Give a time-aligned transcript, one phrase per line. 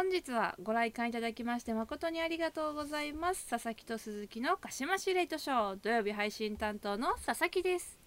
[0.00, 3.46] 本日はご来館いただきまして誠にありがとうございます。
[3.46, 5.76] 佐々木と鈴木の鹿島市レイトショー。
[5.76, 7.98] 土曜日配信担当の佐々木です。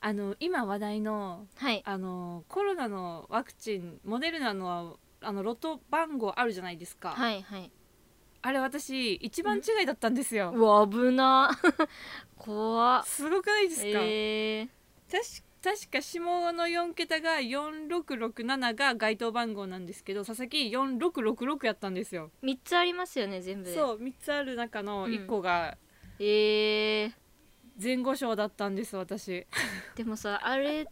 [0.00, 1.82] あの今話題のはい。
[1.84, 7.70] あのコロナのワクチンモデルナのあのロト番号あるじゃないですか、はいはい。
[8.40, 11.50] あれ私一番違いだったんですよ、うわ危な
[12.38, 13.04] 怖っ。
[13.04, 14.68] すごくないですか、えー、
[15.10, 22.30] 確確か下の4桁が4667が該当番号なんですけど佐々木4666やったんですよ。
[22.42, 23.74] 3つありますよね全部で。
[23.74, 25.76] そう3つある中の1個が
[26.20, 27.12] えー、
[27.80, 29.46] 前後賞だったんです私。
[29.96, 30.86] でもさあれっ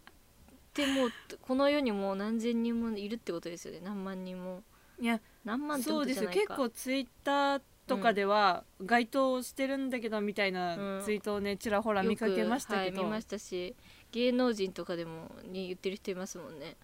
[0.73, 1.11] てもう
[1.43, 3.81] この世にもう何千人もいるってことですよね。
[3.83, 4.63] 何万人も。
[4.99, 6.55] いや何万ってこそうですよとじゃないか。
[6.55, 11.03] 結構ツイッターとかでは該当してるんだけどみたいなうん。
[11.05, 13.75] ツイートをねちらほら見かけましたけど、よくはい、見ましたし
[14.13, 16.77] 芸能人とかでもに言ってる人いますもんね。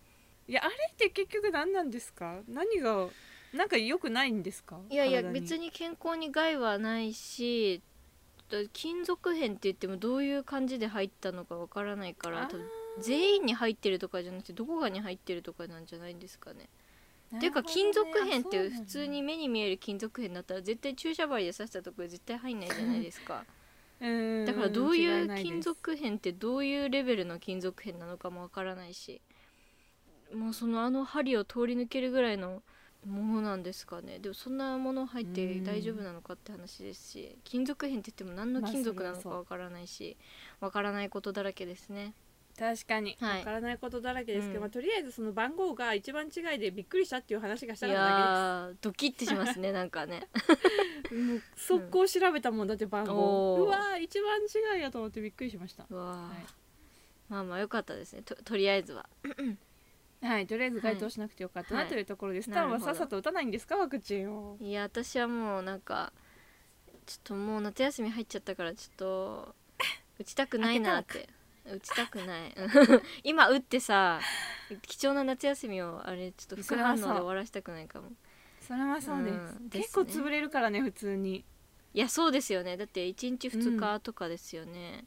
[0.49, 2.41] いやあれって結局何なんですか？
[2.49, 3.09] 何が
[3.55, 4.79] なんか良くないんですか？
[4.91, 7.81] いやいや別に健康に害はないし
[8.51, 12.51] だ金属片って言ってもどういう感じで入ったのかわからないから
[13.01, 16.69] 全員に入ってるとかじゃなくてどこかに入ってるとかなんじゃないんですかね。
[17.35, 23.47] っていうか金属片って普通に目に見える金属片だったら絶対注射針で刺したところ絶対入んないじゃないですか
[24.45, 29.21] だからどういう金属片ってどういうレベルの金属片なのかもわからないし。
[30.35, 32.63] もうそのあの針を通り抜けるぐらいの
[33.07, 34.19] ものなんですかね。
[34.19, 40.17] でもそんなもの入って大丈夫なのかって話ですし金属片って言っても何の金属なのかわからないし
[40.61, 42.15] わからないことだらけですね
[42.63, 43.17] 確かに。
[43.21, 43.39] はい。
[43.41, 44.61] わからないことだらけですけど、うん。
[44.61, 50.29] まあ、とりあえずその番号が一番違いでびっくりしたっていう話がしいたかっただやードキッてしますね なんかね。
[51.09, 53.63] けですもう速攻調べたもんだって番号、おー。
[53.65, 54.39] うわー一番
[54.75, 55.87] 違いやと思ってびっくりしました。
[55.91, 56.47] うわー、はい。
[57.29, 58.23] まあまあよかったですね。
[58.23, 59.09] ととりあえずは。
[60.23, 61.91] はいとりあえず該当しなくてよかったはない。
[61.91, 62.95] というところです、タンはなるほど。
[62.95, 64.57] さっさと打たないんですかワクチンを。
[64.61, 66.13] いや私はもうなんか
[67.07, 69.55] ちょっともう夏休み入っちゃったからちょっと
[70.19, 71.29] 打ちたくないなって
[71.65, 72.55] 打ちたくない。
[73.25, 74.21] 今打ってさ
[74.83, 78.11] 貴重な夏休みをあれちょっと副反応で終わらせたくないかも。
[78.61, 79.39] それはそうです,、うん。
[79.39, 81.45] ですね結構潰れるからね普通に。
[81.95, 82.77] いやそうですよね。
[82.77, 85.05] だって1日2日とかですよね、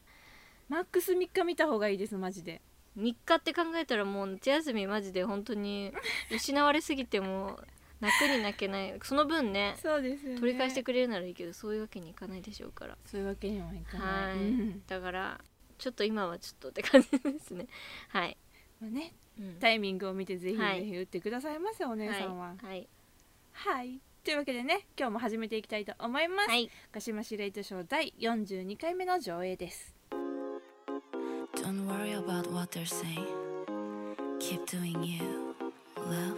[0.68, 2.62] マックス3日見た方がいいですマジで。
[2.96, 5.92] 3日って考えたらもう夏休みマジで本当に
[6.30, 7.60] 失われすぎても
[8.00, 8.98] 泣くに泣けない。
[9.02, 10.40] その分ねそうですよね。
[10.40, 12.96] 取り返してくれるならいいけどそういうわけにいかないでしょうから。
[13.04, 14.82] そういうわけにはいかない、はい、うん。
[14.86, 15.40] だから
[15.78, 17.66] ちょっと今はちょっとって感じですね。
[18.08, 18.36] はい、
[18.80, 19.54] まあねうん。
[19.60, 20.84] タイミングを見てぜひぜはい。
[20.84, 22.56] ひ打ってくださいませ、お姉さんは。
[22.62, 22.88] はい。
[23.52, 26.70] はい、というわけでね今日も始めていきたいと思います、はい。
[26.92, 29.94] 鹿島市レイトショー第42回目の上映です。
[31.54, 33.24] Don't worry about what they're saying.
[34.38, 35.54] Keep doing you,
[35.96, 36.36] love.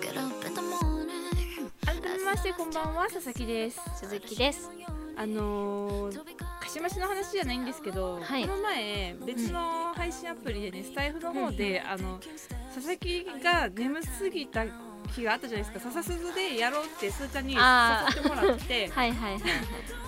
[0.00, 1.70] Get up in the morning.
[1.86, 3.80] 改めましてこんばんは佐々木です。
[3.96, 4.70] 鈴木です。
[5.16, 8.46] あのー、鹿島市の話じゃないんですけど、はい。
[8.46, 12.18] この前別の配信アプリでねスタイフの方で、あの
[12.74, 14.64] 佐々木が眠すぎた
[15.14, 15.92] 日があったじゃないですか。
[15.92, 18.88] 笹鈴でやろうってすーちゃんに誘ってもらって。
[18.94, 19.52] はいはいはいはい。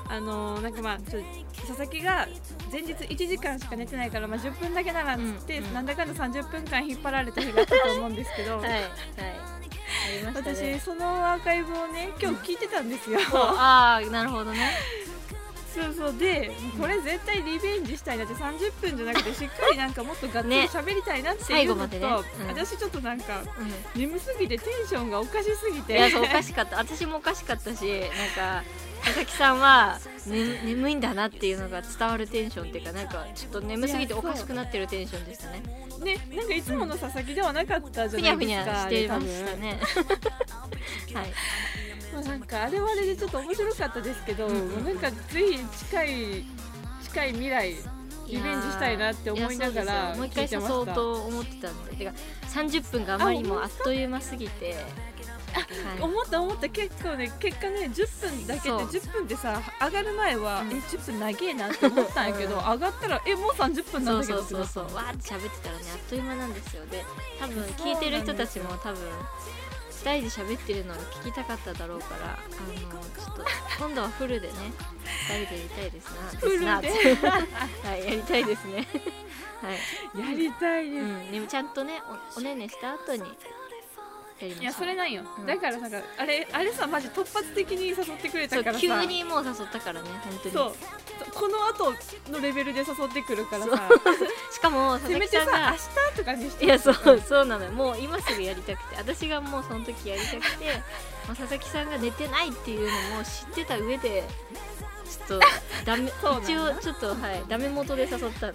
[0.09, 1.21] あのーなんかまあちょ
[1.67, 2.27] 佐々木が
[2.73, 8.81] 前日1時間しか寝てないから、まあ、10分だけならっつって、うんうんなんだかんだ30分間引っ張られた日があったと思うんですけど、 はいはい。
[8.81, 8.89] あ
[10.11, 13.21] りました私ねそのアーカイブをね今日聞いてたんですよ。
[13.35, 15.05] ああなるほどね
[15.75, 16.19] そうそう。
[16.19, 20.69] でこれ絶対リベンジしたいなって30分じゃなくて しっかりなんかもっとがっつりね。
[20.73, 22.07] 喋りたいなっていうのと、までね。
[22.07, 22.47] うん。
[22.47, 23.43] 私ちょっとなんか
[23.95, 26.79] う眠すぎてテンションがおかしすぎんいてやそうおかしかった。
[26.79, 28.65] 私もおかしかったしなんか
[29.05, 35.63] 佐々木さんは、ね、眠いんだなっていうのが伝わるテンションっていうかなんかちょっと眠すぎておかしくなってるテンションでしたね。
[36.03, 39.81] ねなんかいつもの佐々木ではなかったじふゃないですかにゃふにゃしてましたね
[41.15, 41.33] はい
[42.15, 45.17] まあ、なんかあれはあれでちょっと面白かったですけど、うんなんかぜ
[45.53, 46.45] ひ近い
[47.03, 47.75] 近い未来
[48.27, 51.97] リベンジしたいなって思いながやらもう一回誘おうと思ってたんで。
[51.97, 52.13] てか
[52.55, 54.81] 30分があまりにもあっという間すぎて、は
[55.99, 56.01] い。
[56.01, 56.69] 思った思った。
[56.69, 60.71] 結構ね結果ね10分だけで10分ってさ上がる前は、うん。
[60.71, 62.61] え10分長えなって思ったんやけど、 うん。
[62.61, 66.87] 上がったらえもう30分なんだけどそうそうそうわーって喋ってたらねあっという間なんですよ。
[66.87, 67.05] で
[67.39, 69.03] 多分聞いてる人たちも多分
[69.64, 69.64] 2
[70.13, 72.49] 人で喋ってるのが聞きたかっただろうからあ
[72.95, 73.45] のちょっと
[73.79, 74.55] 今度はフルでね
[75.29, 76.41] 2人でやりたいですな。
[76.41, 76.67] フルで？
[77.89, 78.87] はいやりたいですね。
[79.63, 82.03] はい、なやりたいです、うん、でもちゃんとね
[82.37, 83.23] おおねんねした後に
[84.43, 85.47] いやそれなんよ、うん。
[85.47, 88.81] だからなんかあれあれさマジ突発的に誘ってくれたからさ。
[88.81, 90.55] 急にもう誘ったからね本当に。
[90.55, 90.75] そう。
[91.33, 91.93] この後
[92.31, 93.89] のレベルで誘ってくるからさ。
[94.53, 95.73] しかも佐せめ々木さんが。
[95.73, 96.65] てさ明日とかにして。
[96.65, 97.71] いやそうそうなのよ。
[97.71, 98.97] もう今すぐやりたくて。
[98.97, 100.83] 私がもうその時やりたくて、
[101.29, 104.25] まあ、佐々木さんが寝てないっていうのも知ってた上で
[105.27, 105.47] ちょっと
[105.87, 106.11] ダメ
[106.43, 108.29] 一応ちょっとはいダメ元で誘ったの。
[108.29, 108.53] はい。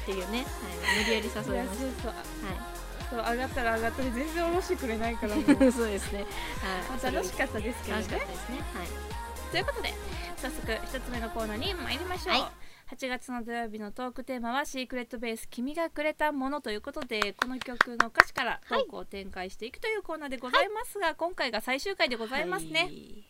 [0.00, 2.08] っていうね、はい、無理やり誘いました。
[2.08, 2.79] はい
[3.10, 6.24] そう上がったら上がったで全然下ろしてくれないからもう そうですね。
[6.62, 7.06] まはい。
[7.08, 8.58] あ楽しかったですけどね楽しかったですね。
[8.74, 9.50] はい。
[9.50, 9.94] ということで
[10.36, 23.29] 早速一つ目のコーナーに参りましょう、はい8月の土曜日のトークテーマは「シークレットベース君がくれたもの」ということでこの曲の歌詞からトークを展開していくというコーナーでございますが、今回が最終回でございますね、はい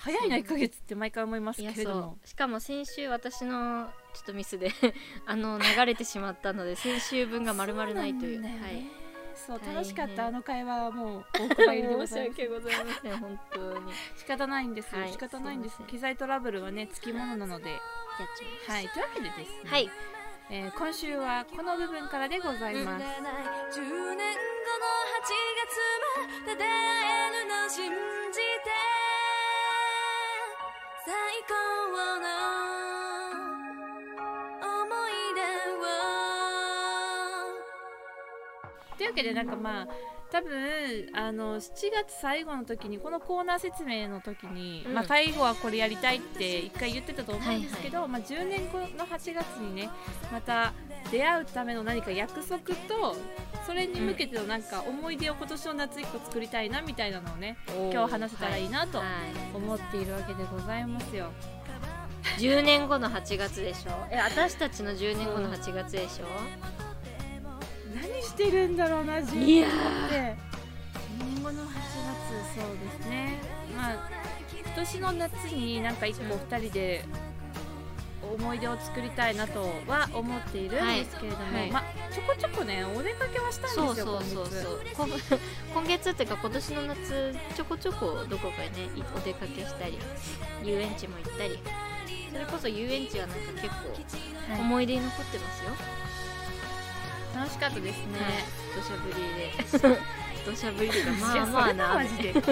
[0.00, 2.00] 早いな1ヶ月って毎回思いますけれども。
[2.00, 2.28] そう。
[2.28, 4.72] しかも先週私のちょっとミスで
[5.26, 8.36] あの流れてしまったので先週分が丸々ないという。
[8.36, 8.78] そうなんだよね。
[8.78, 9.00] はい。
[9.34, 13.90] そう楽しかったあの会話はもうお蔵入りでご申しざいます 訳ございません本当に。
[13.90, 15.12] や仕方ないんです、はい。
[15.12, 15.82] 仕方ないんです。
[15.86, 17.74] 機材トラブルはねつきものなので。
[17.74, 17.78] っ
[18.36, 18.92] ちまいはい。
[18.92, 19.90] というわけでですね、はい。
[20.50, 24.16] えー今週はこの部分からでございます、10年後の8
[25.56, 25.76] 月
[26.40, 27.92] まで出会えるの信
[28.32, 28.70] じて。
[28.90, 28.99] 最
[31.10, 31.54] 高
[32.20, 32.26] の
[34.62, 35.40] 思い出
[35.76, 35.82] を。
[38.96, 39.88] というわけでなんかまあ
[40.32, 41.60] 多分あの7
[41.92, 44.94] 月最後の時にこのコーナー説明の時に、うん。
[44.94, 49.90] まあ、最後はこれやりたいって一回言ってたと思うんですけど、はまあ、10年後の8月にね
[50.32, 50.72] また
[51.10, 53.16] 出会うための何か約束と
[53.66, 57.56] それに向けてのなんか思い出を今年の夏1個作りたいなみたいなのをね
[57.92, 59.06] 今日話せたらいいなとはい。
[59.56, 61.30] 思っているわけでございますよ。
[62.38, 63.90] 10年後の8月でしょ？
[64.10, 66.26] え私たちの10年後の8月でしょ？
[66.78, 66.79] 何
[68.40, 69.76] してるんだろうな10いや年
[70.06, 70.36] って
[71.20, 71.76] 10年後の8月
[72.54, 73.38] そうですね。
[73.76, 74.08] まあ
[74.64, 77.04] 今年の夏になんか一個2人で
[78.22, 81.54] 思い出を作りたいなとは思っているんですけれども、はい。
[81.54, 81.70] はい。
[81.70, 81.84] まあ
[82.14, 85.28] ちょこちょこねお出かけはしたんですよそうそうそう今月。
[85.28, 85.38] そう
[85.74, 89.98] 今今月っていうか今年の夏ちょこちょこどこかにねいお出かけしたり
[90.64, 91.58] 遊園地も行ったり。
[92.32, 94.60] それこそ遊園地はなんか結構はい。
[94.60, 95.70] 思い出に残ってますよ、
[97.34, 98.32] 楽しかったですね、はい。
[98.74, 99.52] 土砂降りで。
[100.44, 101.10] 土砂降りで。
[101.20, 101.94] まあまあな。
[101.94, 102.32] マジで。
[102.32, 102.42] はい。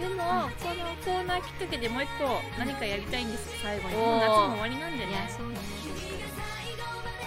[0.00, 3.94] でもこのコーナーきっかけでもう一個何かやりたいんですよ最後に。
[3.94, 5.56] 夏も終わりなんでいやねそうね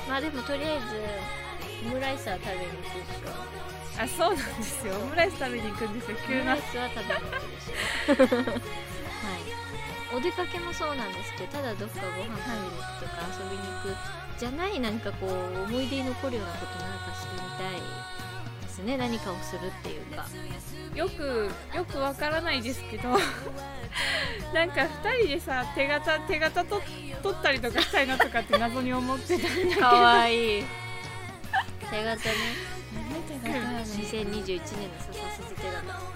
[0.07, 0.85] まあでもとりあえず
[1.87, 4.95] オムライスは食べに行くでしょあそうなんですよ。
[4.95, 6.39] オムライス食べに行くんですよ急な。
[6.41, 10.15] オムライスは食べに行くでしょ はい。
[10.15, 13.95] お出かけもそうなんですけどただどっかご飯食べに行くとか遊びに行く
[14.39, 17.81] じゃないなんかこう思い出に残るようなことなんかしてみたい
[18.61, 18.95] ですね。
[18.97, 20.25] 何かをするっていうか。
[20.95, 23.09] よくよくわからないですけど。
[24.53, 26.81] なんか2人でさ手形手形と
[27.21, 29.81] 取ったりとかしたいなとかって謎に思ってたんだけど。
[29.81, 30.63] かわいい。
[31.91, 32.33] 手形ね。
[33.27, 34.63] 手形なの？2021年の
[34.99, 36.09] 笹鈴手形。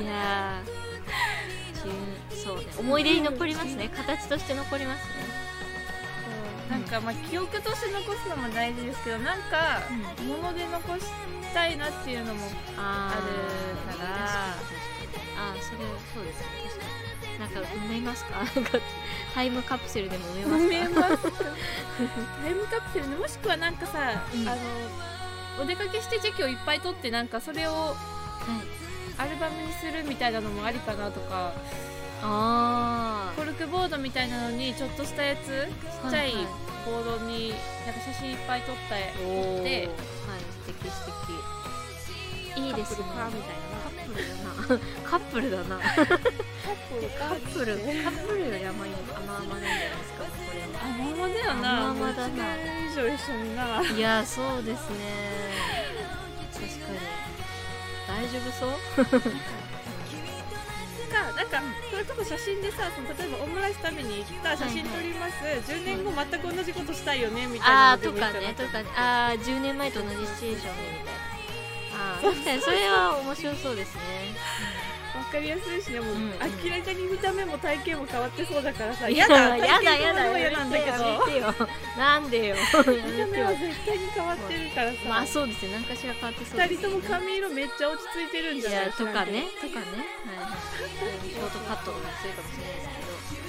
[0.00, 0.62] いや
[2.42, 2.64] そうね。
[2.78, 3.90] 思い出に残りますね。
[3.90, 5.45] 形として残りますね
[6.70, 9.82] なんかまあ記憶として残すのも大事ですけどなんか
[10.26, 11.04] 物で残し
[11.54, 12.40] たいなっていうのも
[12.76, 14.54] ああるから。
[15.38, 15.78] あーそれ
[16.14, 16.46] そうですね。
[16.66, 16.80] 確か
[17.32, 17.38] に。
[17.38, 18.40] なんか埋めますか？
[19.34, 21.30] タイムカプセルでも埋埋めますか？
[22.42, 24.48] タイムカプセルねもしくはなんかさ、うん。
[24.48, 24.60] あの
[25.62, 27.96] お出かけしてチェキをいっぱい取ってなんかそれをは
[29.18, 29.22] い。
[29.22, 31.52] アルバムにするみたいなのもありかなとか
[32.22, 36.32] あコルクボードみたいなのにちょっとしたやつちっちゃい
[36.84, 37.50] ボードに
[37.84, 39.62] なんか写真いっぱい撮ったーおー。
[39.62, 40.40] ではい。
[40.40, 41.06] 素敵素
[42.54, 42.60] 敵。
[42.60, 43.04] いいですね。
[43.14, 43.52] カップルか
[44.00, 44.80] みたいな？
[45.04, 45.78] カップルだな。
[45.78, 46.14] カップ
[47.02, 50.24] ルカップルカップルより甘い甘々なんじゃないですか？
[50.24, 51.90] これは甘々だよな。
[51.90, 52.32] 甘々だな。
[52.86, 53.82] 以上一緒にな。
[53.82, 54.94] いやそうですね。
[56.54, 56.98] 確かに。
[58.08, 59.22] 大丈夫そう？
[61.06, 65.34] かなんかそれこそ写真でさその例えばオムライス食べに行った写真撮ります、
[65.72, 68.88] 10年後全く同じことしたいよねみたいなとかねとかね。
[68.96, 71.36] あー10年前と同じシチュエーションでみたいな。
[71.96, 74.02] あー確かにそれは面白そうですね
[75.24, 76.22] かりやすいしねもう、うん。
[76.22, 76.32] うん
[76.64, 80.96] 明らかに見た目も体型も変わってそうだからさや嫌だだやだ体やだ嫌なんだけど。
[81.98, 82.56] なんでよ。
[82.56, 82.92] や見た
[83.26, 85.72] 目はよ絶対に変わってるからさ、まあそうですね。
[85.72, 89.44] 何かしら変わってそう二人とも髪色めっちゃ落ち着いてるんいじゃないやとかね。
[89.60, 90.06] とかね。
[90.26, 90.38] はい。
[90.38, 93.06] はいショートカットとかするかもしれないです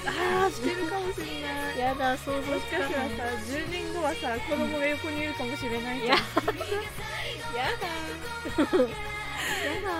[0.08, 1.74] ああしてるかもしれない。
[1.74, 6.14] けどやだ想像もしかしたらさ10年後はさ子供が横にいるかもしれないや。
[7.56, 7.88] やだ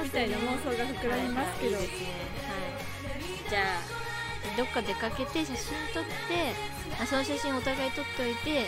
[0.05, 1.83] みたいな妄想が膨らみますけど、はい。
[1.85, 6.53] ねはいじゃあどっか出かけて写真撮って
[7.01, 8.67] あその写真お互い撮っておいて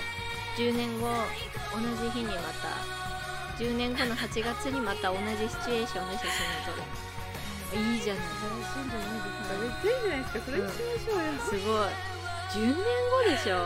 [0.56, 1.08] 10年後
[1.72, 2.32] 同じ日にま
[2.64, 2.80] た
[3.62, 6.82] 10年後の8月にまた同じシチュエーションで写真を撮る。
[7.72, 8.24] いいじゃない。
[8.24, 9.60] 新しいんじゃないですか。
[9.60, 11.92] めっちゃいいじゃないですかそれにしましょうよ、すごい。
[12.50, 13.56] 10年後でしょ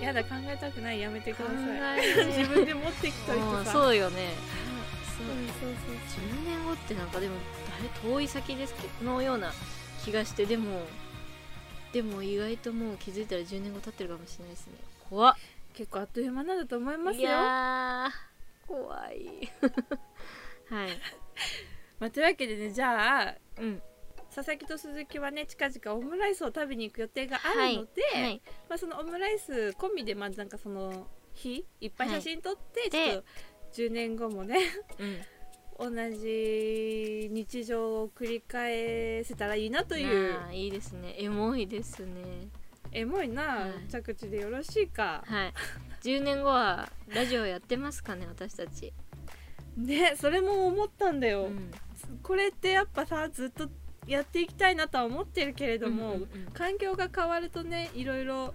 [0.00, 1.00] ？10やだ考えたくない。
[1.00, 1.58] やめてくださ考
[1.98, 4.34] い 自分で持ってきといてうんさそうよね
[5.16, 5.70] そううんそうそう。
[6.24, 7.38] 10年後ってなんかでもだ
[7.84, 9.52] い遠い先ですけどのような
[10.04, 10.80] 気がしてでも
[11.92, 14.74] でも意外ともう気づいたら10年後経ってるかもしれないですね。
[15.08, 15.34] 怖っ。
[15.74, 18.66] 結構あっという間なんだと思いますいよやー。
[18.66, 19.50] 怖い。
[20.70, 20.90] はい。
[21.98, 23.82] まあ、というわけでねじゃあうん。
[24.34, 28.42] 佐々木と鈴木はね近々オムライスを食べに行く予定があるので、はい。
[28.68, 33.24] まあ、そのオムライス込みでまずなんかその日いっぱい写真撮って、はいちょっと
[33.72, 34.58] 10年後もね
[34.98, 35.18] うん。
[35.78, 40.34] 同じ日常を繰り返せたらいいなという。
[40.52, 41.14] いいですね。
[41.18, 42.48] エモいですね。
[42.92, 43.90] エモいな、はい。
[43.90, 45.22] 着地でよろしいか。
[45.26, 45.52] はい。
[46.02, 48.92] 10年後はラジオやってますかね私たち、
[49.76, 51.70] ねそれも思ったんだよ、うん。
[52.22, 53.68] これってやっぱさずっと
[54.06, 56.28] やっていきたいなとは思ってるけれども、うんうんうん。
[56.54, 58.54] 環境が変わるとねいろいろ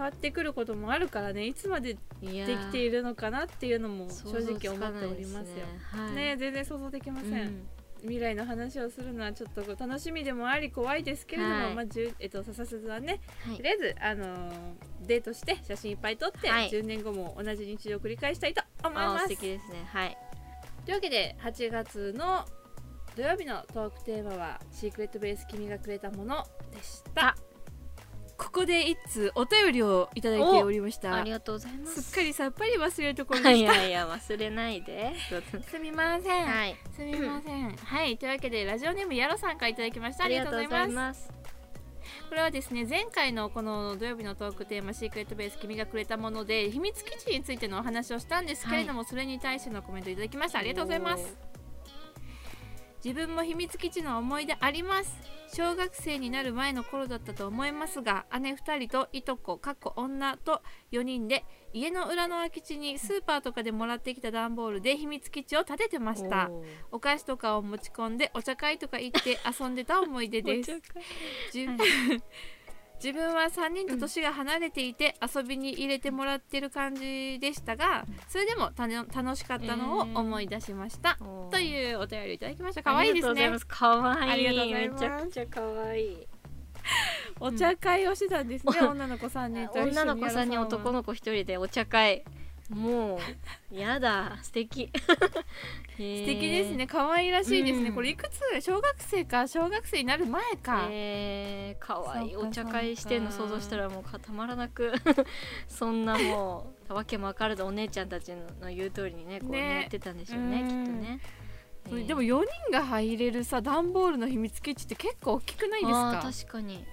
[0.00, 5.56] 変わってくることもあるからねいつまでできているのかなっていうのも正直思っておりますよ。
[5.56, 5.64] ね。
[5.92, 6.14] はい。
[6.14, 7.68] ね全然想像できません、うん。
[8.00, 11.74] 未来の話をするのはちょっと楽しみでもあり怖いですけれども、はい。
[11.74, 13.56] まあじゅえっと笹鈴はねはい。
[13.56, 14.50] とりあえずあのー
[15.06, 16.70] デートして写真いっぱい撮って、はい。
[16.70, 19.28] 10年後も同じ日常を繰り返したいと思います。
[19.28, 19.84] 敵ですね。
[19.86, 20.16] はい。
[20.86, 22.46] というわけで8月の
[23.16, 27.36] 土曜日のトークテーマは「シークレットベース君がくれたもの」でした
[28.40, 31.14] ここで一通お便りをいただいておりました。
[31.14, 32.02] ありがとうございます。
[32.02, 33.76] すっかりさっぱり忘れるところでいした。
[33.76, 35.12] やいや忘れないで。
[35.70, 36.76] すみません、はい。
[36.96, 37.76] すみません。
[37.76, 40.24] はいというわけでラジオネームやろさんからいただきました。
[40.24, 41.24] あありがとうございます。
[41.24, 41.32] す
[42.30, 50.60] これはですね前回のこの土曜日のトークテーマ「シークレットベース君がくれたもの」で秘密基地についてのお話をしたんですけれども、それに対してのコメントいただきました。
[50.60, 51.36] ありがとうございます
[53.04, 55.16] 自分も秘密基地の思い出あります。
[55.52, 66.50] 小学生になる前の頃だったと思いますが姉2人といとこかっこ女と4人で家の裏の空き地にスーパーとかでもらってきた段ボールで秘密基地を建ててました。
[66.92, 70.70] お菓子とかを持ち込んでお茶会とか行って遊んでた思い出です。
[71.52, 71.68] じゅ
[73.02, 81.50] 自分は3人と年が離れていて遊びに入れてもらってる感じでしたがそれでもたの楽しかったのを思い出しました、おー。
[81.50, 82.82] というお便りいただきました。
[82.82, 83.50] 可愛いですね。
[83.66, 84.28] かわい。
[84.28, 85.00] いありがとうございめます。
[85.00, 86.04] ちゃくちゃかわい。
[86.04, 86.26] い
[87.40, 92.24] お茶会をしてたんですね、女の子3人と女の子さんに男のの子一人でお茶会
[92.70, 93.18] も
[93.72, 94.38] うやだ。
[94.42, 94.90] 素敵。
[94.94, 96.86] 素素敵ですね。
[96.86, 97.94] 可愛らしいですね、うん。
[97.96, 98.60] これいくつ？
[98.60, 99.48] 小学生か？
[99.48, 104.92] 小学生になる前か、えー、かわいお茶会してんの想像したらもうたまらなく。
[105.66, 109.80] そんなもうわけも分からずお姉ちゃんたちの言う通りにねこうねね。
[109.80, 110.68] やってたんでしょうねうん。
[110.68, 116.86] きっとね、でも4人が入れるさ段ボールの秘密基地って結構大きくないですあかー確かに。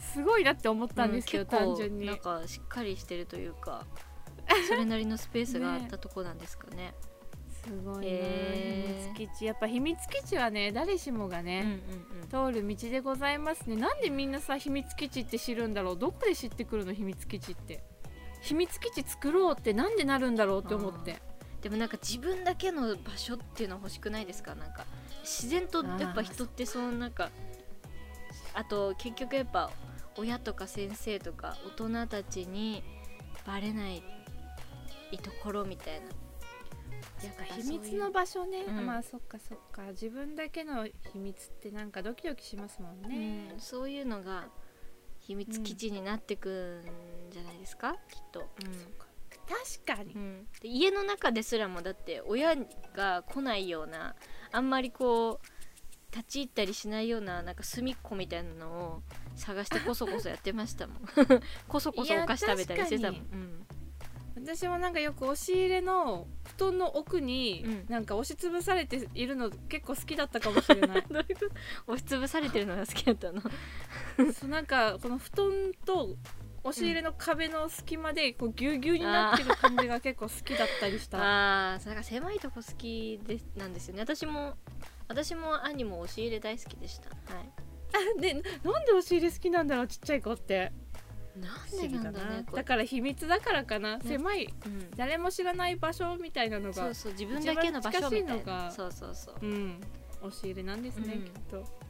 [0.00, 2.06] すごいなって思ったんですけど、うん単純に。
[2.06, 3.86] なんかしっかりしてるというか
[4.68, 6.94] それなりのスペースがあったとこなんですかね。
[7.64, 9.14] すごいな、へー。
[9.14, 11.80] 秘密基地やっぱ秘密基地はね誰しもがうんうんね、
[12.30, 13.76] 通る道でございますね。
[13.76, 15.98] なんでみんなさ秘密基地って知るんだろう？
[15.98, 16.92] どこで知ってくるの？
[16.92, 17.82] 秘密基地って。
[18.40, 21.20] 秘密基地作ろうってなんでなるんだろうって思って。
[21.60, 24.54] でもなんか自分だけの場所っていうのは欲しくないですか？
[24.54, 24.86] なんか
[25.22, 27.30] 自然とやっぱ人ってそのなんか
[28.54, 29.70] あと結局やっぱ
[30.16, 32.82] 親とか先生とか大人たちに
[33.46, 34.02] バレない
[35.18, 36.06] ところみたいな。
[37.22, 38.86] やっぱ秘密の場所ね、うん。
[38.86, 39.82] まあそっかそっか。
[39.90, 43.60] 自分だけの秘密ってなんかドキドキしますもんね、うん。
[43.60, 44.48] そういうのが
[45.20, 46.82] 秘密基地になってく
[47.28, 48.48] んじゃないですか、きっと、
[49.84, 50.46] 確かに、うん。
[50.60, 52.56] で家の中ですらもだって親
[52.94, 54.14] が来ないような
[54.52, 59.02] あんまりこう立ち入ったりしないようななんか隅っこみたいなのを
[59.36, 60.96] 探してこそこそやってましたもん。
[61.68, 63.66] こそこそお菓子食べたりしてたもん
[64.42, 67.86] 私もなんかよく押し入れの布団の奥にうん。
[67.88, 71.04] なんか押しつぶされているの結構好きだったかもしれない。
[71.10, 71.46] どういうこ
[71.86, 71.92] と？
[71.92, 73.42] 押しつぶされてるのが好きだったの？
[74.32, 75.50] そうなんかこの布団
[75.84, 76.16] と
[76.62, 81.18] 押し入れの壁の隙間でこうギュギュになってる感じが結構好きだったりした。
[81.22, 84.02] ああなんか狭いとこ好きですなんですよね。
[84.02, 84.54] 私も
[85.08, 87.08] 私も兄も押し入れ大好きでした。
[87.10, 88.20] はい。
[88.20, 90.70] でなんで押し入れ好きなんだろうちっちゃい子って
[91.36, 92.20] なん不思議だな。
[92.44, 92.62] これ。
[92.62, 94.90] だから秘密だからかな、狭いうん。
[94.96, 98.70] 誰も知らない場所みたいなのがそうそう自分だけの場所みたいな。
[98.70, 99.34] そうそうそう。
[99.42, 99.80] うん。
[100.22, 101.24] 押し入れなんですね、うん。
[101.24, 101.80] きっと。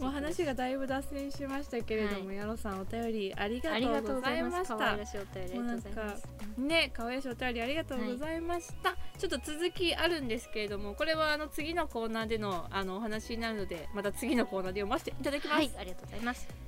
[0.00, 3.70] もう話がだいぶ脱線しましたけれども、はやろさんお便りありが
[4.02, 4.76] とうございました。
[4.76, 6.38] 可愛らしいお便りありがとうございます。
[6.58, 16.67] ね可愛らしいお便りありがとうございました、ちょっと続きあるんですけれどもこれはあの次のコーナーでのあのお話になるのでまた次のコーナーで読ませていただきます、はいありがとうございます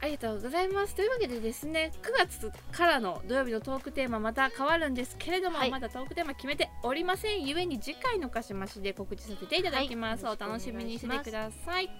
[0.00, 0.94] ありがとうございます。
[0.94, 5.70] というわけでですね9月からの土曜日のトークテーマまた変わるんですけれども、はい。
[5.70, 10.36] まだトークテーマ決めておりませんゆえに次回のかしましで告知させていただきます、はい。
[10.40, 11.90] お楽しみにしててください。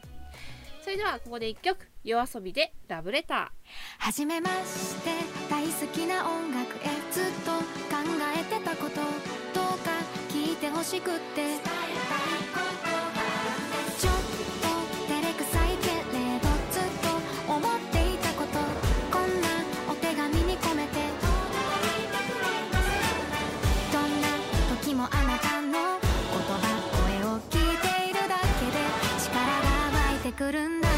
[0.82, 3.50] それではここで1曲夜遊びでラブレタ
[3.98, 5.10] はじめまして
[5.50, 7.64] 大好きな音楽へずっと考
[8.36, 9.00] えてたことど
[9.74, 9.90] うか
[10.28, 11.56] 聞いてほしくって
[30.36, 30.88] くるんだ。
[30.88, 30.94] ね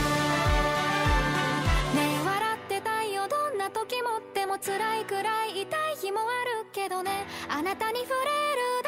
[1.97, 3.28] え笑ってたいよ。
[3.28, 6.25] どんな時もでも辛いくらい痛い日もあ
[6.61, 7.25] るけどね。
[7.49, 8.30] あなたに触れ
[8.80, 8.88] るだ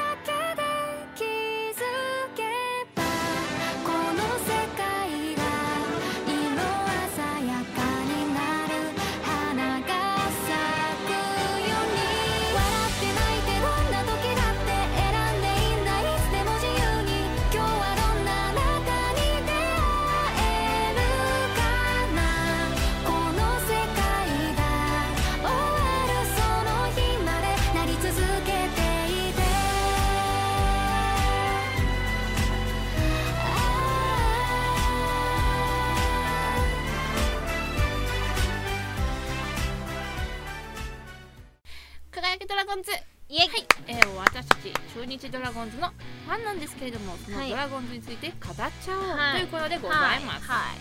[45.00, 47.48] 中日ドラゴンズのファンなんですけれどもそのはい。
[47.48, 49.40] ドラゴンズについて語っちゃおう、はい。
[49.40, 50.78] ということでございます、はい。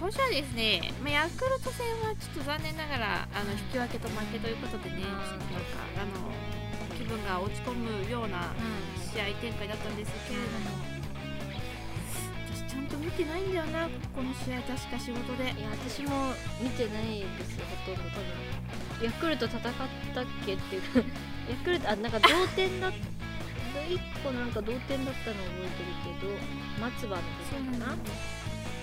[0.00, 6.26] 今週はですね、まあ、ヤクルト戦はちょっと残念ながらあの引き分けと負けということでね、うんちょっとなんかあの
[6.98, 8.50] 気分が落ち込むような
[8.98, 10.74] 試合展開だったんですけれども、
[12.50, 15.54] 私ちゃんと見てないんだよなこの試合確か仕事で。
[15.54, 18.10] いや私も見てないですよほとんど。
[18.10, 19.06] 多分。
[19.06, 20.82] ヤクルト戦ったっけっていう。
[20.82, 20.88] か
[21.50, 22.96] ヤクルトあなんか同点だった
[23.84, 26.32] 1個なんか同点だったの覚えてるけど
[26.80, 27.96] 松葉の時かな？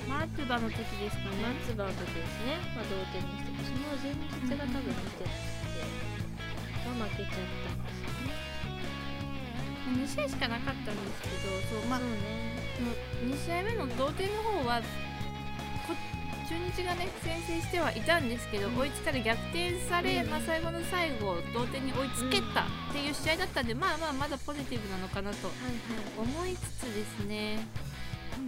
[0.02, 1.46] 松葉の時ですかね。
[1.70, 5.30] 松葉の時ですね、まあ、同点にしてその前日が多分見てなくて、
[6.86, 8.34] まあ、負けちゃったんですよね。
[9.92, 12.62] 2試合しかなかったんですけどそうまあそうね。
[13.26, 15.94] 2試合目の同点の方はこ
[16.52, 18.80] 中日がね先制してはいたんですけど、うん。
[18.80, 20.30] 追いつかれ逆転され、うん。
[20.30, 25.56] まあ、最後の最後同点に追いつけたっていう試合だったんで、まあまあまだポジティブなのかなとはい
[26.20, 27.66] 思いつつですね、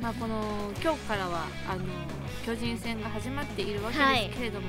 [0.01, 1.83] まあ、この今日からはあの
[2.45, 4.67] 巨人戦が始まっているわけはいですけれども、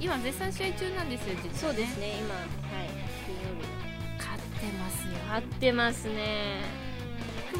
[0.00, 2.34] 今絶賛試合中なんですよ実はそうですね今。
[2.34, 2.46] はい。
[3.24, 3.66] 金曜日。
[4.18, 5.12] 勝ってますよ。
[5.32, 6.82] 合ってますね。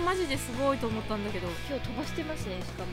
[0.05, 1.47] マジですごいと思ったんだけど。
[1.69, 2.89] 今日飛ばしてますねしかも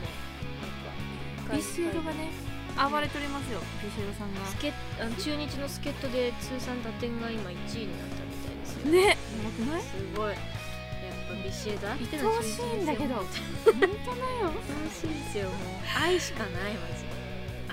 [1.52, 2.30] ビシエドがね
[2.76, 3.60] 暴れとりますよ。
[3.82, 4.46] ビシエドさんが。
[4.46, 8.92] 助っあの中日の助っ人で通算打点が今1位になったみたいですよ。
[8.92, 9.82] ねうまくない？
[9.82, 10.30] すごい。
[10.30, 10.38] やっ
[11.28, 12.86] ぱビシエドあって愛おしいん。
[12.86, 13.26] だけど本
[13.64, 13.90] 当だよ。
[14.46, 15.56] 愛おしいですよもう。
[15.98, 17.04] 愛しかないまず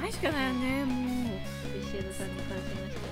[0.02, 0.94] 愛しかないよねも
[1.36, 1.40] う。
[1.78, 3.08] ビシエドさんに感じました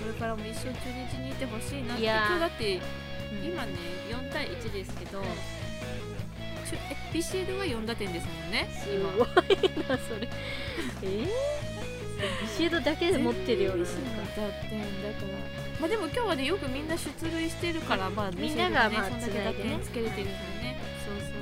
[0.00, 2.04] これからも一生中日にいてほしいなって。
[2.04, 3.72] 今日だってうん今ね
[4.10, 8.68] 4対1ですけど、ちゅえビシエドが4打点ですもんね。
[8.72, 9.26] す今ごい
[9.88, 10.28] なそれ。
[11.02, 11.30] えー、ビ
[12.56, 13.84] シエドだけで持ってるような。
[13.84, 15.28] 全なんか部打点だから
[15.80, 19.70] まあでも今日はねよくみんな出塁してるからまあみんながまあそんだけ打繋いでね。
[19.70, 20.78] 点つけれてるからね。
[21.04, 21.40] そうそうそう。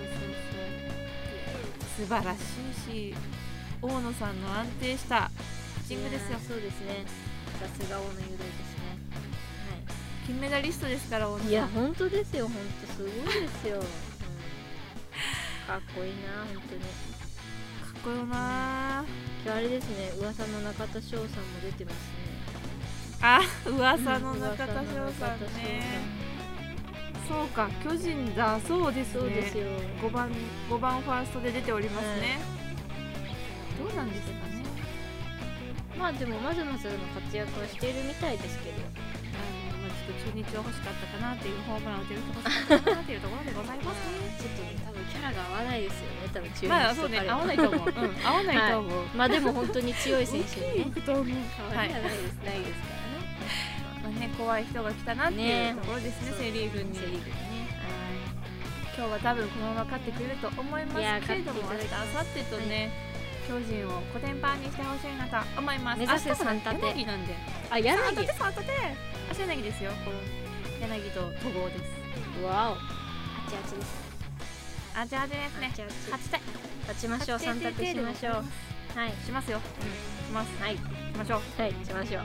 [1.99, 3.15] そう素晴らしいし
[3.83, 5.31] 大野さんの安定した
[5.89, 6.39] ピッチングですよ。
[6.47, 7.05] そうですね。
[7.61, 8.89] さすが大野雄大ですね。
[10.27, 12.47] 金メダリストですから大野いいや本当ですよ。
[12.47, 13.11] 本当すごい
[13.41, 13.87] ですよ、うん、
[15.69, 16.81] かっこいいな本当に。
[16.81, 16.89] か
[18.01, 19.05] っこよな。
[19.45, 21.29] 今日あれですね噂の中田翔さんも
[21.63, 22.01] 出てますね。
[23.21, 26.01] あ噂の中田翔さんね。
[27.29, 29.21] そうか巨人だそうですね。
[29.21, 29.67] そうですよ。
[30.01, 30.31] 5番
[30.71, 32.39] 5番ファーストで出ておりますね、
[33.79, 34.65] どうなんですかね。
[35.99, 38.88] まあでもまずまずの活躍はしているみたいですけど
[40.09, 44.33] と中日は欲しかったかなっていうホームランを打てる人欲しかったかなっていうところでございますね。
[44.41, 46.49] ちょっとね多分キャラが合わないですよね多分。
[46.49, 50.89] 中日とまあそうね合わないと思う、うん、合わないと思う、まあでも本当に強い選手にね。
[50.89, 51.89] 大きいと思うない。
[51.89, 53.29] です、ないですからね。
[54.03, 56.95] まあね、怖い人が来たなっていうねところですねセ・リーグに。
[56.95, 57.69] セ・リーグにね
[58.97, 62.91] 今日は多分このまま勝ってくれると思いますけれども明日明後日とね、
[63.47, 65.99] 巨人をコテンパンにしてほしいなと思います。
[66.01, 66.81] 目指せ三立て。
[66.81, 67.35] 柳なんで。
[67.71, 67.97] あ柳。
[67.97, 68.73] 三立て三立て
[69.29, 69.91] 明日柳ですよ。
[70.05, 70.17] この
[70.81, 72.43] 柳と戸郷です。
[72.45, 72.75] わお。
[72.75, 72.79] あ
[73.49, 74.09] ちあちです
[74.95, 75.71] あじゃあじゃですね。
[75.73, 75.93] あちあち。
[76.11, 76.41] 勝ちたい
[76.89, 78.35] 勝ちましょう三立てしましょう。
[78.99, 79.13] はい。
[79.25, 80.63] しますよ、します。
[80.63, 80.77] はい。
[80.77, 80.83] し
[81.17, 81.61] ましょう。
[81.61, 81.71] はい。
[81.71, 82.23] しましょう。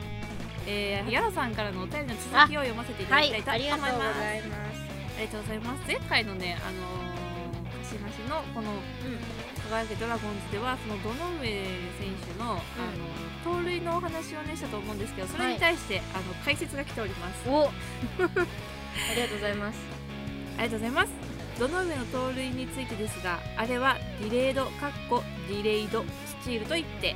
[0.65, 4.79] えー、ヤロさんからのお便りの続きを読ませていたはいだきたいとありがとうご思います、ざいます。
[5.17, 5.87] ありがとうございます。
[5.87, 7.13] 前回のねあのー
[7.83, 8.79] 鹿島市のこの
[9.69, 12.61] 輝けドラゴンズではその堂上選手の,、あの
[13.43, 17.49] 盗塁のお話をねしたと思うんですけどそれに対して、あの解説が来ております。
[17.49, 17.67] お。
[17.67, 17.71] あ
[19.15, 19.79] りがとうございます。
[20.57, 21.33] ありがとうございます。
[21.59, 27.15] 堂上の盗塁についてですがあれはディレードかっこディレイドスチールといって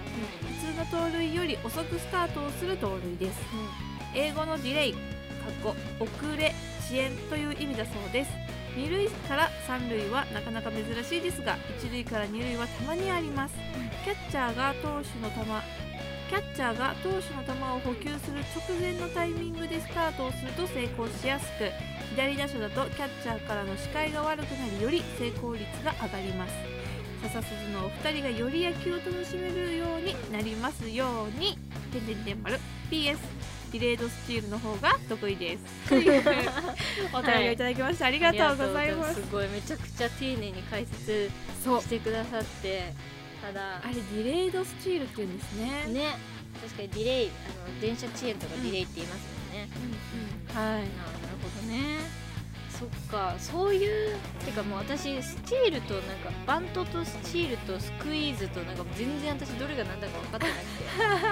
[0.61, 3.39] 普通の盗塁より遅くスタートをする盗塁です。
[4.15, 5.01] 英語のディレイかっ
[5.63, 8.31] こ遅れ遅延という意味だそうです。
[8.75, 13.55] 二塁から三塁はなかなか珍しいですが一塁から二塁はたまにあります。
[14.03, 15.86] キャッチャーが投手の球
[16.27, 21.71] キャッチャーが投手の球を補給する直前のタイミングでスタートをすると成功しやすく
[22.15, 26.53] 左打者だとキャッチャーからの視界が悪くなりより成功率が上がります。
[27.23, 31.57] 笹鈴のお二人がより野球を楽しめるようになりますように。
[31.91, 32.59] てんてんてん丸
[32.91, 33.17] PS
[33.71, 35.89] ディレードスチールの方が得意です。
[35.89, 36.07] とい。
[36.07, 36.23] う
[37.13, 39.15] お便りをいただきまして、ありがとうございます。
[39.15, 39.47] すごい。
[39.49, 41.29] めちゃくちゃ丁寧に解説
[41.63, 42.93] してくださって
[43.83, 45.85] あれディレードスチールって言うんですね。
[45.93, 46.17] ね。
[46.61, 50.89] 確かにディレイあの電車遅延とかディレイって言いますもんね、うんうんはいななる
[51.41, 51.99] ほどね。
[52.69, 53.35] そっか。
[53.39, 60.53] そういうてかもう私スチールとなんかバントとスチールとスクイーズとなんか全然私どれが何だか分かってな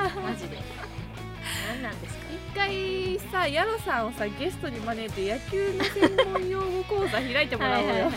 [0.10, 0.20] くて。
[0.22, 0.58] マジで。
[1.68, 2.22] 何なんですか？
[2.34, 7.94] 一回さヤロさんをさゲストに招いて野球の専門用語講座開いてもらおうよ。
[8.06, 8.12] は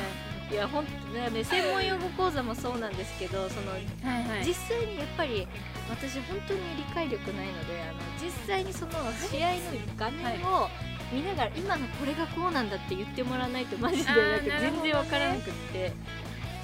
[0.51, 3.85] いはいはいいやほんとだからね専門用語講座もそうなんですけどそのはい
[4.25, 4.47] はい。
[4.47, 5.47] 実際にやっぱり
[5.91, 8.93] 私本当に理解力ないのであの実際にその
[9.31, 9.61] 試合の
[9.97, 10.69] 画面を
[11.13, 15.93] 見ながら今のこれがこうなんだって言ってもらわないとマジでなんか全然わからなくって、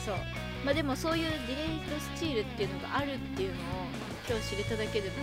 [0.04, 0.16] そう。
[0.64, 3.60] まあでもそういうディレイトスチールっていうのがあるっていうのを
[4.28, 5.14] 今日知れただけでも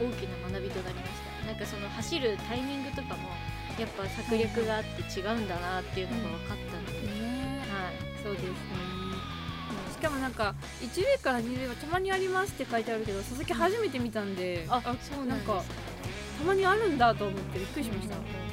[0.00, 1.46] 大きな学びとなりました。
[1.46, 3.30] なんかその走るタイミングとかも
[3.78, 7.19] やっぱ策略があって違うんだなっていうのが分かったので、ねはい
[8.22, 8.50] そうですね。
[9.92, 15.46] しかもなんか一塁から二塁はたまにありますって書いてあるけど佐々木初めて見たんで、あそうなんです。
[15.46, 15.62] か
[16.38, 18.50] たまにあるんだと思ってびっくりしました、うん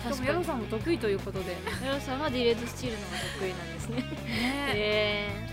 [0.00, 1.52] しかもヤロさんも得意ということで。
[1.84, 3.96] ヤロさんはディレイトスチールの方が得意なんですね。
[3.96, 4.02] ね。
[4.72, 5.48] へ え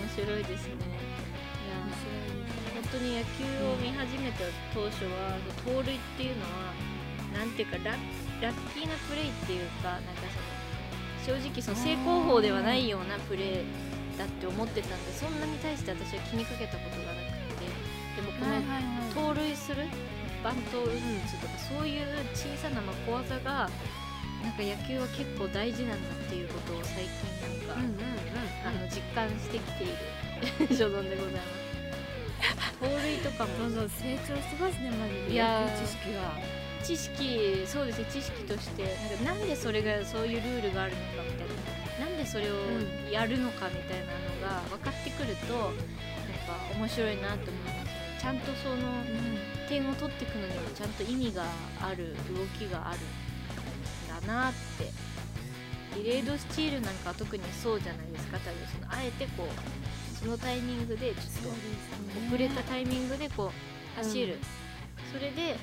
[0.00, 0.72] 面白いですね。
[0.72, 1.84] いや
[2.80, 4.38] 本当に野球を見始めた
[4.72, 5.36] 当初は
[5.68, 6.72] 盗塁っていうのは
[7.36, 10.39] なんていうかララッキーなプレーっていうかなんかその
[11.30, 17.90] 正直その正攻法ではないようなプレーだって思ってたんでそんなに対して私は気にかけたことがなくて。
[18.16, 19.86] でもこの盗塁する
[20.42, 20.90] バントうん
[21.28, 23.70] つとかそういう小さなまあ小技が
[24.42, 28.20] なんか野球は結構大事なんだっていうことを最近なんか、うんうんうん
[28.60, 29.94] あの実感してきている。
[30.76, 32.76] 所存でございます。
[32.80, 35.32] 盗塁とかもどんどん成長してますねマジで。
[35.32, 38.84] いやー野球知識が知識そうですね知識として
[39.24, 45.72] なんかなんでそれがそういうルールがあるのかみたいななんでそれをうやるのかみたいなのが分かってくるとやっ
[46.72, 48.76] ぱ面白いなと思いますねちゃんとその
[49.68, 51.44] 点を取っていくのにもちゃんと意味が
[51.80, 52.98] ある動きがある
[54.22, 55.10] んだなって。
[55.94, 58.38] ディレイドスチールなんかは特にそうじゃないですか。
[58.38, 64.40] 多分そのあえてこうそのタイミングでちょっと遅れたタイミングでこう走る、うん。
[65.12, 65.56] それで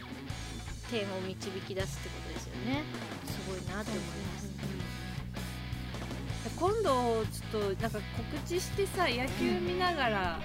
[0.90, 2.84] 点を導き出すってことですよね。
[3.26, 4.48] すごいなって思います、
[6.56, 10.42] 今度ちょっとなんか告知してさ野球見ながら、あの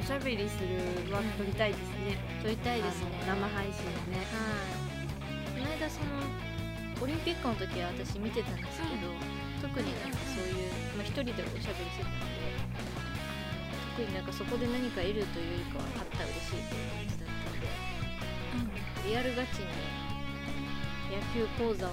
[0.00, 3.06] おしゃべりする枠取りたいですね、撮りたいですね。
[3.26, 4.22] 生配信ね。
[4.30, 5.08] はい。
[5.58, 6.06] この間その
[7.02, 9.10] オリンピックの時は私見てたんですけど、
[9.62, 12.62] 特になんかそういう、まあ、一人でおしゃべりしてたので
[13.96, 17.31] 特になんかそこで何か得るというよりかはあったら嬉しいっていう感じだったので
[19.06, 19.66] リアルガチに
[21.10, 21.90] 野球講座を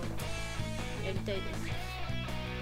[1.05, 1.67] やりたいです。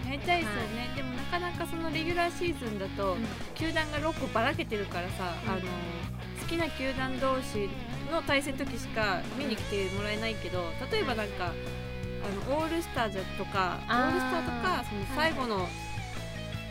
[0.07, 0.41] やりたい。
[0.41, 3.25] ですよね、でもなかなかそのレギュラーシーズンだと、うん。
[3.55, 5.51] 球団が6個ばらけてるからさ、うん。
[5.51, 7.69] あの好きな球団同士
[8.11, 14.11] の対戦の時しか見に来てもらえないけど例えばなんかあのオールスターズとかオあー。
[14.11, 15.67] ールスターとかその最後の、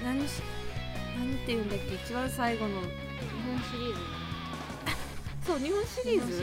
[0.03, 0.41] 何し
[1.19, 2.81] 何っていうんだっけ一番最後の。
[2.81, 2.91] 日本
[3.71, 4.01] シリーズ。
[5.47, 6.43] そう日本シリーズ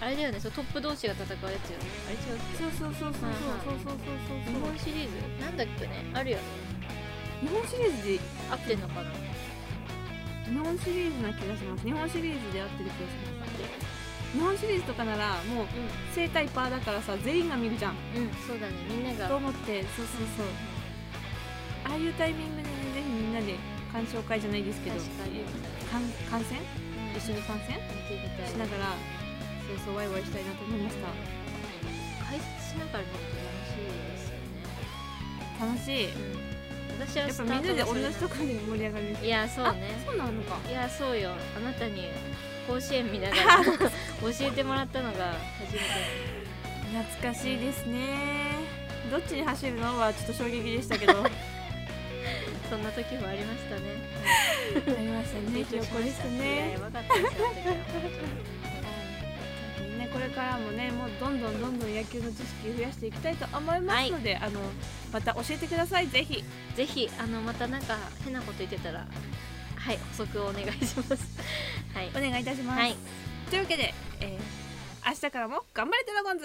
[0.00, 3.30] あれだよねそうトップ同士が戦うやつよねあれ違うっけそうそうそうそう。
[3.30, 6.42] そうそうそうそう日本シリーズなんだっけねあるよね
[7.42, 9.10] 日本シリーズで合ってんのかな
[10.50, 11.84] 日本シリーズな気がします。
[11.84, 13.52] 日本シリーズで合ってる気がします。
[14.34, 15.66] 日本シリーズとかならもう
[16.12, 17.94] 正対パーだからさ全員が見るじゃん。
[18.16, 18.72] うん、うん、そうだね。
[18.90, 19.28] みんなが。
[19.28, 20.46] と思ってそうそうそう
[21.86, 23.54] ああいうタイミングでねぜひみんなで
[23.92, 24.96] 鑑賞会じゃないですけど。
[24.96, 25.44] 確かに。
[25.86, 26.58] 観観戦？
[27.16, 27.78] 一緒に観戦？
[28.46, 28.94] しながら
[29.70, 31.06] そうそうワイワイしたいなと思いました。
[32.26, 35.60] 解説しながら見ると楽しいですよね。
[35.60, 36.06] 楽しい。
[36.06, 36.50] うん
[37.00, 39.16] 私はやっぱみんなで同じとこころで盛り上がる。
[39.24, 39.96] いやそうね。
[39.96, 40.58] あそうなのか。
[40.68, 41.30] いやそうよ。
[41.56, 42.02] あなたに
[42.68, 43.64] 甲子園見ながら
[44.20, 45.86] 教えてもらったのが初めて。
[46.92, 47.96] 懐かしいですね。
[49.10, 51.12] どっちに走るのはちょっと衝撃でしたけど。
[51.24, 51.30] あ
[52.68, 53.80] そんな時もありましたね。
[55.00, 55.64] りましたね。
[55.64, 56.28] ひよこでした。
[56.28, 56.72] いやね。
[56.72, 57.30] やばかったですよ
[60.20, 64.60] れからもねもうどんどんどんどん野球の知識増やしていきたいと思いますので、あの
[65.12, 66.08] また教えてください。
[66.08, 66.44] ぜひ。
[66.76, 69.06] ぜひあのまたなんか変なこと言ってたら
[69.76, 71.38] はい補足をお願いします。
[71.94, 72.10] はい。
[72.10, 72.96] お願いいたします、はい。
[73.48, 74.70] というわけで、えー
[75.02, 76.44] 明日からも頑張れドラゴンズ。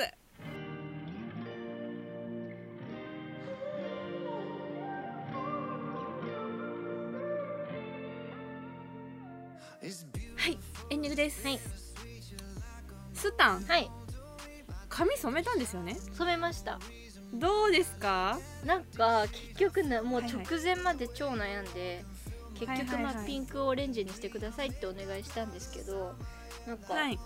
[10.38, 10.58] はい
[10.90, 11.85] エンディングです、はい
[13.26, 13.64] スタン。
[13.64, 13.90] はい。
[14.88, 15.98] 髪染めたんですよね？
[16.14, 16.80] 染めました。
[17.34, 18.38] どうですか？
[18.64, 22.06] なんか結局なもう直前まで超悩んで、
[22.54, 23.16] 結局はいはいはい。
[23.16, 26.14] まあピンクオレンジにしてくださいってお願いしたんですけど
[26.68, 27.20] なんか、はい。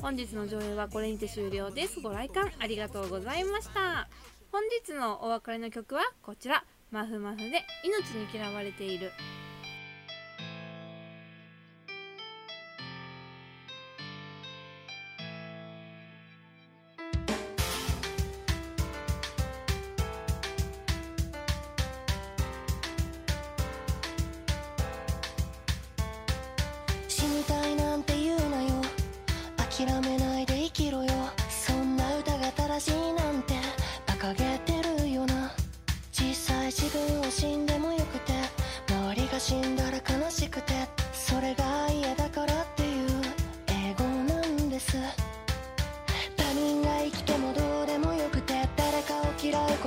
[0.00, 2.00] 本日の上映はこれにて終了です。
[2.00, 4.08] ご来館ありがとうございました。
[4.50, 6.64] 本日のお別れの曲はこちら。
[6.90, 9.12] マフマフで命に嫌われている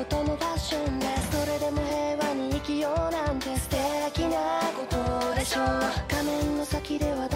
[0.10, 5.66] 事のファッションでそれでも平和に生きようなんて素敵なことでしょう。
[6.08, 7.28] 仮面の先では